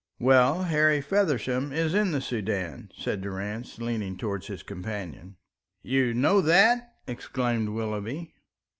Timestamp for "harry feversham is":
0.63-1.93